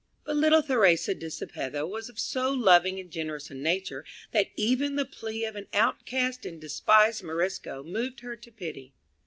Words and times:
But 0.23 0.35
little 0.35 0.63
Theresa 0.63 1.13
de 1.13 1.29
Cepeda 1.29 1.85
was 1.85 2.09
of 2.09 2.17
so 2.19 2.51
loving 2.51 2.99
and 2.99 3.11
generous 3.11 3.51
a 3.51 3.53
nature 3.53 4.03
that 4.31 4.47
even 4.55 4.95
the 4.95 5.05
plea 5.05 5.45
of 5.45 5.55
an 5.55 5.67
outcast 5.75 6.43
and 6.43 6.59
despised 6.59 7.21
Morisco 7.21 7.83
moved 7.83 8.21
her 8.21 8.35
to 8.35 8.51
pity. 8.51 8.93